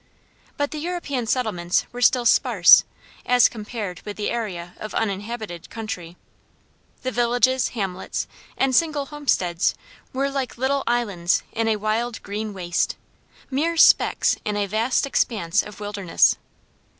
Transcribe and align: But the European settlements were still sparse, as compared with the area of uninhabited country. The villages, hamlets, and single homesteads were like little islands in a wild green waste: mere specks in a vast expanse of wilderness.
But 0.57 0.71
the 0.71 0.79
European 0.79 1.27
settlements 1.27 1.85
were 1.91 2.01
still 2.01 2.25
sparse, 2.25 2.85
as 3.23 3.47
compared 3.47 4.01
with 4.01 4.17
the 4.17 4.31
area 4.31 4.73
of 4.77 4.95
uninhabited 4.95 5.69
country. 5.69 6.17
The 7.03 7.11
villages, 7.11 7.67
hamlets, 7.77 8.25
and 8.57 8.75
single 8.75 9.05
homesteads 9.05 9.75
were 10.11 10.31
like 10.31 10.57
little 10.57 10.83
islands 10.87 11.43
in 11.51 11.67
a 11.67 11.75
wild 11.75 12.19
green 12.23 12.51
waste: 12.51 12.95
mere 13.51 13.77
specks 13.77 14.37
in 14.43 14.57
a 14.57 14.65
vast 14.65 15.05
expanse 15.05 15.61
of 15.61 15.79
wilderness. 15.79 16.35